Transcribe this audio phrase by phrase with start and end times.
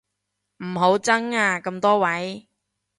[0.63, 2.47] 唔好爭啊咁多位